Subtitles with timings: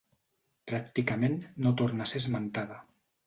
[0.71, 2.81] Pràcticament no torna a ser esmentada.